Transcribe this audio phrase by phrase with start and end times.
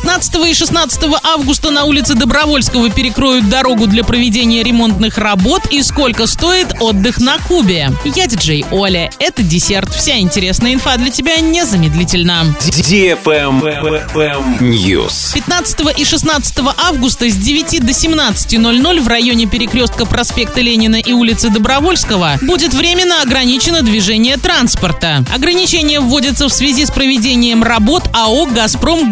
[0.00, 6.28] 15 и 16 августа на улице Добровольского перекроют дорогу для проведения ремонтных работ и сколько
[6.28, 7.90] стоит отдых на Кубе.
[8.04, 9.10] Я диджей Оля.
[9.18, 9.92] Это десерт.
[9.92, 12.56] Вся интересная инфа для тебя незамедлительно.
[14.60, 15.34] News.
[15.34, 21.50] 15 и 16 августа с 9 до 17.00 в районе перекрестка проспекта Ленина и улицы
[21.50, 25.24] Добровольского будет временно ограничено движение транспорта.
[25.34, 29.10] Ограничения вводятся в связи с проведением работ АО «Газпром»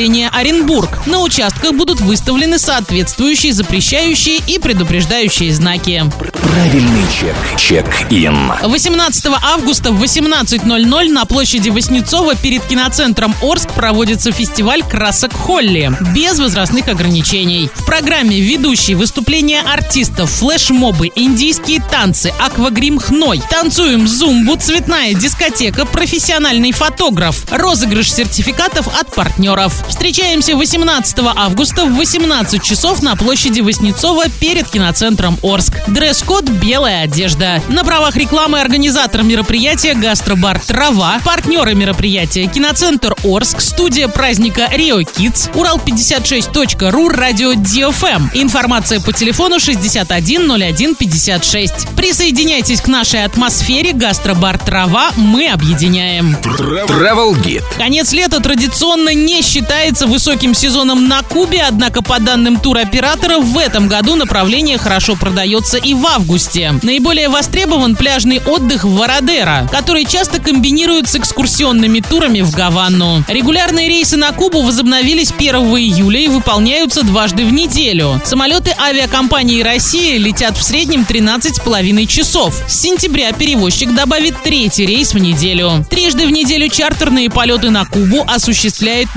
[0.00, 1.06] газораспределение Оренбург.
[1.06, 6.04] На участках будут выставлены соответствующие запрещающие и предупреждающие знаки.
[6.42, 7.36] Правильный чек.
[7.58, 8.52] Чек-ин.
[8.62, 16.38] 18 августа в 18.00 на площади Воснецова перед киноцентром Орск проводится фестиваль красок Холли без
[16.38, 17.70] возрастных ограничений.
[17.74, 26.72] В программе ведущие выступления артистов, флешмобы, индийские танцы, аквагрим хной, танцуем зумбу, цветная дискотека, профессиональный
[26.72, 29.84] фотограф, розыгрыш сертификатов от партнеров.
[29.90, 35.72] Встречаемся 18 августа в 18 часов на площади Воснецова перед киноцентром Орск.
[35.88, 37.60] Дресс-код «Белая одежда».
[37.68, 45.48] На правах рекламы организатор мероприятия «Гастробар Трава», партнеры мероприятия «Киноцентр Орск», студия праздника «Рио Китс»,
[45.48, 48.28] Урал56.ру, радио DFM.
[48.34, 51.88] Информация по телефону 610156.
[51.96, 55.10] Присоединяйтесь к нашей атмосфере «Гастробар Трава».
[55.16, 56.36] Мы объединяем.
[56.42, 57.64] Travel Guide.
[57.76, 63.88] Конец лета традиционно не считается высоким сезоном на Кубе, однако по данным туроператора в этом
[63.88, 66.74] году направление хорошо продается и в августе.
[66.82, 73.24] Наиболее востребован пляжный отдых в Вородеро, который часто комбинируют с экскурсионными турами в Гаванну.
[73.26, 78.20] Регулярные рейсы на Кубу возобновились 1 июля и выполняются дважды в неделю.
[78.24, 82.54] Самолеты авиакомпании «Россия» летят в среднем 13,5 часов.
[82.68, 85.86] С сентября перевозчик добавит третий рейс в неделю.
[85.88, 89.08] Трижды в неделю чартерные полеты на Кубу осуществляет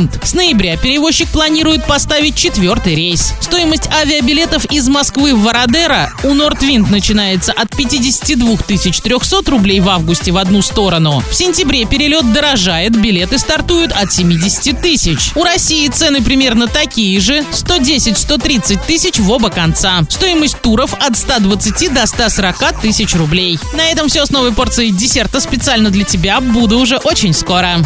[0.00, 0.24] Нортвинд.
[0.24, 3.34] С ноября перевозчик планирует поставить четвертый рейс.
[3.40, 10.32] Стоимость авиабилетов из Москвы в Вородеро у Нортвинд начинается от 52 300 рублей в августе
[10.32, 11.22] в одну сторону.
[11.30, 15.32] В сентябре перелет дорожает, билеты стартуют от 70 тысяч.
[15.34, 20.02] У России цены примерно такие же– 110-130 тысяч в оба конца.
[20.08, 23.58] Стоимость туров от 120 до 140 тысяч рублей.
[23.74, 26.40] На этом все с новой порцией десерта специально для тебя.
[26.40, 27.76] Буду уже очень скоро.